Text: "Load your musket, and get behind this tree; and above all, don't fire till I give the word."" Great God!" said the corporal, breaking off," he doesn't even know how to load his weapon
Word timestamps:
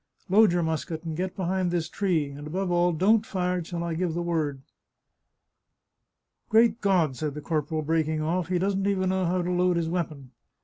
"Load 0.29 0.51
your 0.51 0.63
musket, 0.63 1.03
and 1.03 1.15
get 1.15 1.35
behind 1.35 1.69
this 1.69 1.87
tree; 1.87 2.31
and 2.31 2.47
above 2.47 2.71
all, 2.71 2.91
don't 2.91 3.23
fire 3.23 3.61
till 3.61 3.83
I 3.83 3.93
give 3.93 4.15
the 4.15 4.23
word."" 4.23 4.63
Great 6.49 6.81
God!" 6.81 7.15
said 7.15 7.35
the 7.35 7.39
corporal, 7.41 7.83
breaking 7.83 8.19
off," 8.19 8.47
he 8.49 8.57
doesn't 8.57 8.87
even 8.87 9.09
know 9.09 9.25
how 9.25 9.43
to 9.43 9.51
load 9.51 9.77
his 9.77 9.89
weapon 9.89 10.31